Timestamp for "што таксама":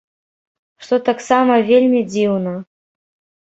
0.85-1.59